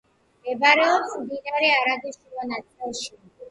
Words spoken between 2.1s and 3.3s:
შუა წელში.